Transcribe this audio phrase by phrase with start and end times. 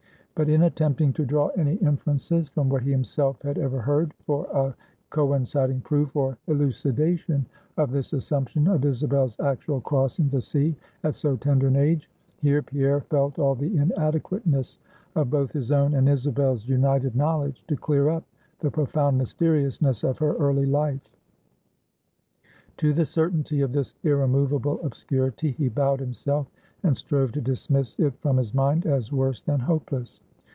[0.33, 4.45] But in attempting to draw any inferences, from what he himself had ever heard, for
[4.45, 4.75] a
[5.11, 7.45] coinciding proof or elucidation
[7.77, 12.09] of this assumption of Isabel's actual crossing the sea at so tender an age;
[12.39, 14.79] here Pierre felt all the inadequateness
[15.15, 18.23] of both his own and Isabel's united knowledge, to clear up
[18.61, 21.15] the profound mysteriousness of her early life.
[22.77, 26.47] To the certainty of this irremovable obscurity he bowed himself,
[26.81, 30.19] and strove to dismiss it from his mind, as worse than hopeless.